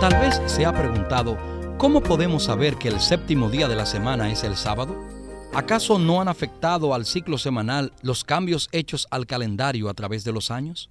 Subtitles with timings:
[0.00, 1.36] Tal vez se ha preguntado,
[1.76, 4.96] ¿cómo podemos saber que el séptimo día de la semana es el sábado?
[5.52, 10.30] ¿Acaso no han afectado al ciclo semanal los cambios hechos al calendario a través de
[10.30, 10.88] los años?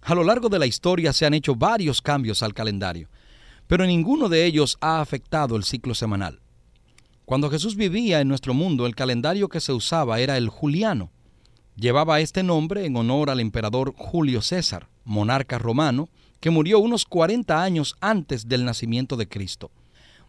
[0.00, 3.10] A lo largo de la historia se han hecho varios cambios al calendario,
[3.66, 6.40] pero ninguno de ellos ha afectado el ciclo semanal.
[7.26, 11.10] Cuando Jesús vivía en nuestro mundo, el calendario que se usaba era el juliano.
[11.76, 16.08] Llevaba este nombre en honor al emperador Julio César, monarca romano,
[16.40, 19.70] que murió unos 40 años antes del nacimiento de Cristo.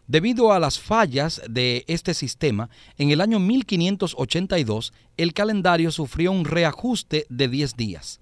[0.06, 6.44] Debido a las fallas de este sistema, en el año 1582 el calendario sufrió un
[6.44, 8.20] reajuste de 10 días.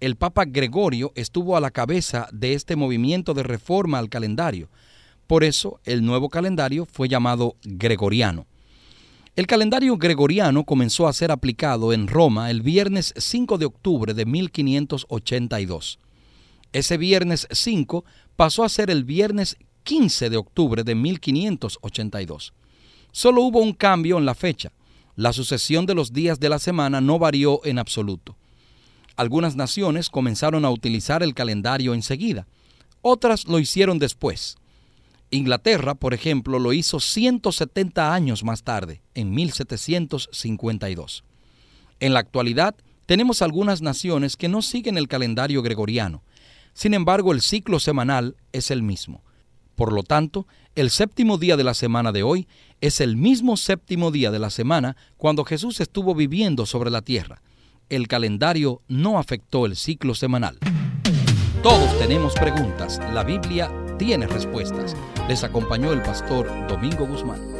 [0.00, 4.68] El Papa Gregorio estuvo a la cabeza de este movimiento de reforma al calendario.
[5.26, 8.46] Por eso el nuevo calendario fue llamado gregoriano.
[9.34, 14.24] El calendario gregoriano comenzó a ser aplicado en Roma el viernes 5 de octubre de
[14.24, 15.98] 1582.
[16.72, 18.04] Ese viernes 5
[18.36, 22.52] pasó a ser el viernes 15 de octubre de 1582.
[23.10, 24.72] Solo hubo un cambio en la fecha.
[25.16, 28.36] La sucesión de los días de la semana no varió en absoluto.
[29.16, 32.46] Algunas naciones comenzaron a utilizar el calendario enseguida,
[33.02, 34.56] otras lo hicieron después.
[35.30, 41.24] Inglaterra, por ejemplo, lo hizo 170 años más tarde, en 1752.
[42.00, 42.74] En la actualidad,
[43.06, 46.22] tenemos algunas naciones que no siguen el calendario gregoriano,
[46.78, 49.24] sin embargo, el ciclo semanal es el mismo.
[49.74, 52.46] Por lo tanto, el séptimo día de la semana de hoy
[52.80, 57.42] es el mismo séptimo día de la semana cuando Jesús estuvo viviendo sobre la tierra.
[57.88, 60.56] El calendario no afectó el ciclo semanal.
[61.64, 63.00] Todos tenemos preguntas.
[63.12, 64.94] La Biblia tiene respuestas.
[65.26, 67.57] Les acompañó el pastor Domingo Guzmán.